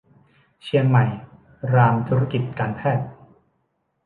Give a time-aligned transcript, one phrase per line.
[0.63, 1.05] เชียงใหม่
[1.73, 3.07] รามธุรกิจการแพทย์